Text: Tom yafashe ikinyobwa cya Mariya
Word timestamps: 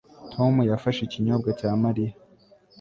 Tom 0.33 0.53
yafashe 0.71 0.99
ikinyobwa 1.03 1.49
cya 1.59 1.71
Mariya 1.83 2.13